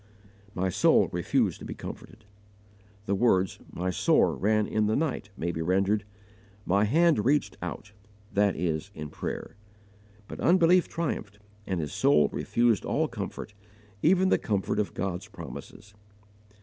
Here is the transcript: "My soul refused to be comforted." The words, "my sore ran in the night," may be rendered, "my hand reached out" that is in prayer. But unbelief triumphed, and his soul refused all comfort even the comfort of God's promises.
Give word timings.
"My 0.55 0.69
soul 0.69 1.09
refused 1.09 1.59
to 1.59 1.65
be 1.65 1.75
comforted." 1.75 2.25
The 3.05 3.13
words, 3.13 3.59
"my 3.71 3.91
sore 3.91 4.35
ran 4.35 4.65
in 4.65 4.87
the 4.87 4.95
night," 4.95 5.29
may 5.37 5.51
be 5.51 5.61
rendered, 5.61 6.05
"my 6.65 6.85
hand 6.85 7.23
reached 7.23 7.55
out" 7.61 7.91
that 8.33 8.55
is 8.55 8.89
in 8.95 9.09
prayer. 9.11 9.55
But 10.27 10.39
unbelief 10.39 10.87
triumphed, 10.87 11.37
and 11.67 11.79
his 11.79 11.93
soul 11.93 12.29
refused 12.29 12.83
all 12.83 13.07
comfort 13.07 13.53
even 14.01 14.29
the 14.29 14.39
comfort 14.39 14.79
of 14.79 14.95
God's 14.95 15.27
promises. 15.27 15.93